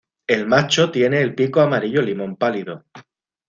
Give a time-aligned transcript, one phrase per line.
[0.25, 2.85] El macho tiene el pico amarillo limón pálido.